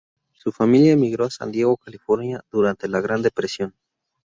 Su 0.33 0.51
familia 0.51 0.93
emigró 0.93 1.25
a 1.25 1.29
San 1.29 1.51
Diego, 1.51 1.77
California 1.77 2.43
durante 2.51 2.87
la 2.87 3.01
Gran 3.01 3.21
depresión. 3.21 3.75